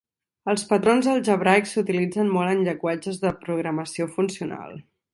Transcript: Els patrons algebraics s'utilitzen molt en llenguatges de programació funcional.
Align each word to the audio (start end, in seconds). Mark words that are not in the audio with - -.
Els 0.53 0.63
patrons 0.71 1.09
algebraics 1.11 1.75
s'utilitzen 1.77 2.33
molt 2.39 2.57
en 2.57 2.65
llenguatges 2.69 3.23
de 3.27 3.37
programació 3.47 4.13
funcional. 4.19 4.79